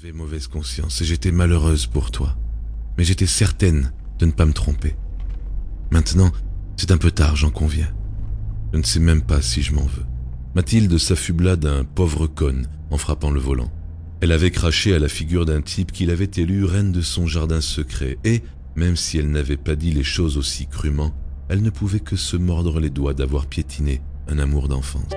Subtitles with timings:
[0.00, 2.34] J'avais mauvaise conscience et j'étais malheureuse pour toi.
[2.96, 4.96] Mais j'étais certaine de ne pas me tromper.
[5.90, 6.32] Maintenant,
[6.78, 7.92] c'est un peu tard, j'en conviens.
[8.72, 10.06] Je ne sais même pas si je m'en veux.
[10.54, 13.70] Mathilde s'affubla d'un pauvre conne en frappant le volant.
[14.22, 17.60] Elle avait craché à la figure d'un type qu'il avait élu reine de son jardin
[17.60, 18.42] secret, et,
[18.76, 21.14] même si elle n'avait pas dit les choses aussi crûment,
[21.50, 25.12] elle ne pouvait que se mordre les doigts d'avoir piétiné un amour d'enfance.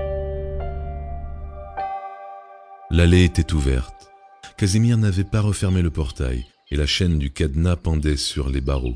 [2.92, 4.12] L'allée était ouverte.
[4.64, 8.95] Casimir n'avait pas refermé le portail, et la chaîne du cadenas pendait sur les barreaux.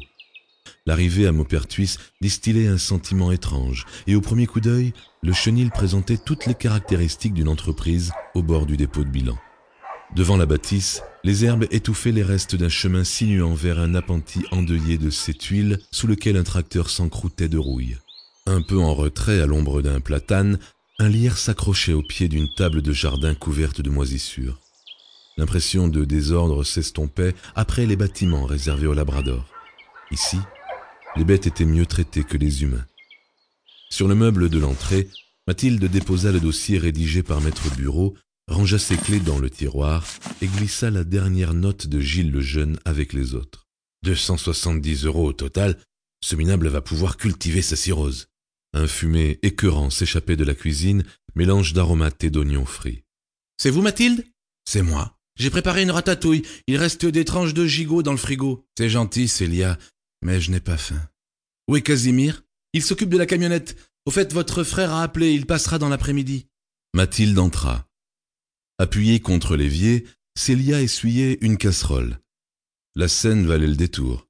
[0.86, 6.20] L'arrivée à Maupertuis distillait un sentiment étrange, et au premier coup d'œil, le chenil présentait
[6.26, 9.38] toutes les caractéristiques d'une entreprise au bord du dépôt de bilan.
[10.16, 14.98] Devant la bâtisse, les herbes étouffaient les restes d'un chemin sinuant vers un appentis endeuillé
[14.98, 17.98] de ces tuiles sous lequel un tracteur s'encroutait de rouille.
[18.46, 20.60] Un peu en retrait à l'ombre d'un platane,
[20.98, 24.62] un lierre s'accrochait au pied d'une table de jardin couverte de moisissures.
[25.38, 29.48] L'impression de désordre s'estompait après les bâtiments réservés aux labradors.
[30.12, 30.40] Ici,
[31.16, 32.86] les bêtes étaient mieux traitées que les humains.
[33.90, 35.10] Sur le meuble de l'entrée,
[35.48, 38.16] Mathilde déposa le dossier rédigé par Maître Bureau,
[38.48, 40.06] rangea ses clés dans le tiroir
[40.42, 43.68] et glissa la dernière note de Gilles le Jeune avec les autres.
[44.04, 45.78] 270 euros au total,
[46.22, 48.28] ce minable va pouvoir cultiver sa cirrhose.
[48.74, 51.04] Un fumet écœurant s'échappait de la cuisine,
[51.36, 53.04] mélange d'aromates et d'oignons frits.
[53.58, 54.26] C'est vous, Mathilde?
[54.66, 55.17] C'est moi.
[55.38, 56.44] J'ai préparé une ratatouille.
[56.68, 58.66] Il reste des tranches de gigot dans le frigo.
[58.78, 59.78] C'est gentil, Célia,
[60.24, 61.02] mais je n'ai pas faim.
[61.68, 62.44] Où est Casimir?
[62.74, 63.78] Il s'occupe de la camionnette.
[64.06, 66.48] Au fait, votre frère a appelé, il passera dans l'après-midi.
[66.94, 67.88] Mathilde entra.
[68.80, 70.06] Appuyée contre l'évier,
[70.38, 72.20] Célia essuyait une casserole.
[72.96, 74.28] La scène valait le détour.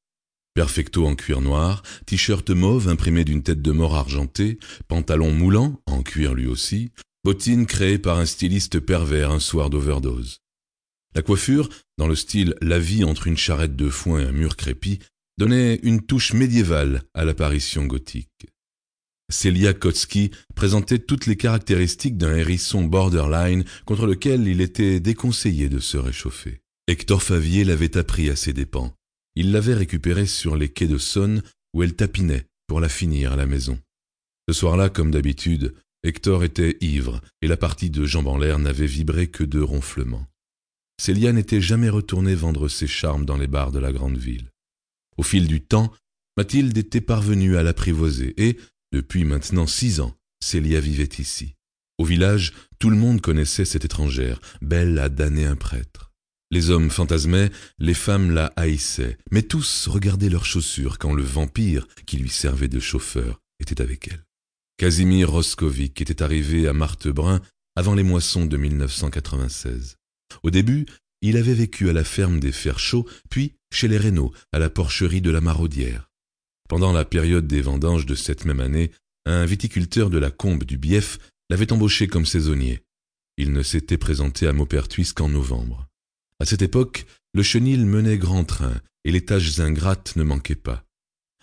[0.54, 6.02] Perfecto en cuir noir, t-shirt mauve imprimé d'une tête de mort argentée, pantalon moulant, en
[6.02, 6.92] cuir lui aussi,
[7.24, 10.42] bottines créées par un styliste pervers un soir d'overdose.
[11.18, 14.56] La coiffure, dans le style la vie entre une charrette de foin et un mur
[14.56, 15.00] crépi,
[15.40, 18.46] donnait une touche médiévale à l'apparition gothique.
[19.32, 25.80] Celia Kotsky présentait toutes les caractéristiques d'un hérisson borderline contre lequel il était déconseillé de
[25.80, 26.60] se réchauffer.
[26.88, 28.94] Hector Favier l'avait appris à ses dépens.
[29.36, 31.42] Il l'avait récupérée sur les quais de Saône
[31.74, 33.80] où elle tapinait pour la finir à la maison.
[34.48, 38.86] Ce soir-là, comme d'habitude, Hector était ivre et la partie de jambes en l'air n'avait
[38.86, 40.28] vibré que de ronflements.
[41.00, 44.52] Célia n'était jamais retournée vendre ses charmes dans les bars de la grande ville.
[45.18, 45.94] Au fil du temps,
[46.38, 48.58] Mathilde était parvenue à l'apprivoiser et,
[48.92, 51.56] depuis maintenant six ans, Célia vivait ici.
[51.98, 56.12] Au village, tout le monde connaissait cette étrangère, belle à damner un prêtre.
[56.52, 61.88] Les hommes fantasmaient, les femmes la haïssaient, mais tous regardaient leurs chaussures quand le vampire,
[62.06, 64.24] qui lui servait de chauffeur, était avec elle.
[64.78, 67.42] Casimir Roscovic était arrivé à Martebrun
[67.76, 69.98] avant les moissons de 1996.
[70.44, 70.86] Au début,
[71.22, 75.22] il avait vécu à la ferme des Ferchaux, puis chez les Reynaud, à la porcherie
[75.22, 76.10] de la Maraudière.
[76.70, 78.92] Pendant la période des vendanges de cette même année,
[79.26, 81.18] un viticulteur de la Combe du Bief
[81.50, 82.84] l'avait embauché comme saisonnier.
[83.38, 85.88] Il ne s'était présenté à Maupertuis qu'en novembre.
[86.40, 90.84] À cette époque, le chenil menait grand train et les tâches ingrates ne manquaient pas.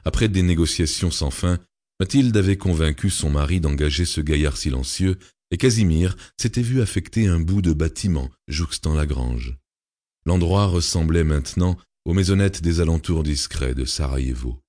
[0.04, 1.58] Après des négociations sans fin,
[2.00, 5.18] Mathilde avait convaincu son mari d'engager ce gaillard silencieux
[5.50, 9.56] et Casimir s'était vu affecter un bout de bâtiment jouxtant la grange.
[10.26, 14.60] L'endroit ressemblait maintenant aux maisonnettes des alentours discrets de Sarajevo.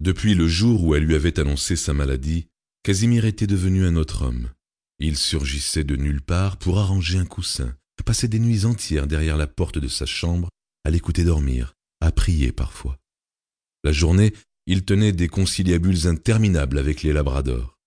[0.00, 2.48] Depuis le jour où elle lui avait annoncé sa maladie,
[2.82, 4.50] Casimir était devenu un autre homme.
[4.98, 9.46] Il surgissait de nulle part pour arranger un coussin, passait des nuits entières derrière la
[9.46, 10.48] porte de sa chambre,
[10.84, 12.98] à l'écouter dormir, à prier parfois.
[13.84, 14.32] La journée,
[14.66, 17.78] il tenait des conciliabules interminables avec les labradors.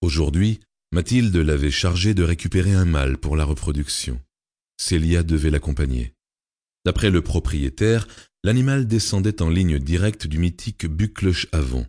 [0.00, 0.60] Aujourd'hui,
[0.94, 4.20] Mathilde l'avait chargé de récupérer un mâle pour la reproduction.
[4.76, 6.12] Célia devait l'accompagner.
[6.84, 8.06] D'après le propriétaire,
[8.44, 11.86] l'animal descendait en ligne directe du mythique Bucloche Avon.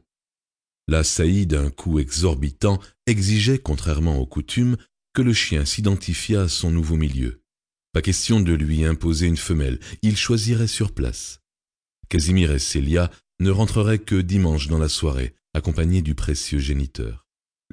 [0.88, 4.78] La saillie d'un coup exorbitant exigeait, contrairement aux coutumes,
[5.14, 7.44] que le chien s'identifiât à son nouveau milieu.
[7.92, 11.42] Pas question de lui imposer une femelle, il choisirait sur place.
[12.08, 13.12] Casimir et Célia
[13.42, 17.23] ne rentreraient que dimanche dans la soirée, accompagnés du précieux géniteur.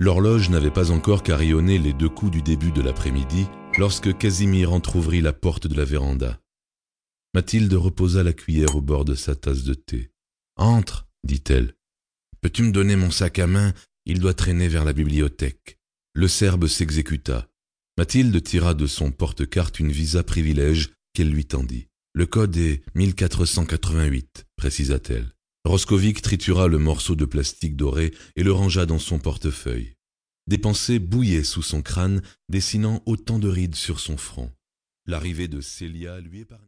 [0.01, 5.21] L'horloge n'avait pas encore carillonné les deux coups du début de l'après-midi lorsque Casimir entr'ouvrit
[5.21, 6.41] la porte de la véranda.
[7.35, 10.11] Mathilde reposa la cuillère au bord de sa tasse de thé.
[10.57, 11.75] Entre, dit-elle.
[12.41, 13.75] Peux-tu me donner mon sac à main?
[14.07, 15.79] Il doit traîner vers la bibliothèque.
[16.15, 17.51] Le Serbe s'exécuta.
[17.99, 21.89] Mathilde tira de son porte-carte une visa privilège qu'elle lui tendit.
[22.15, 25.31] Le code est 1488, précisa-t-elle.
[25.65, 29.95] Roscovic tritura le morceau de plastique doré et le rangea dans son portefeuille.
[30.47, 34.51] Des pensées bouillaient sous son crâne, dessinant autant de rides sur son front.
[35.05, 36.59] L'arrivée de Célia lui épargna.